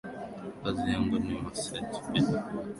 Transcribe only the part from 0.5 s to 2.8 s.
kazi yangu ni massage pedicure macure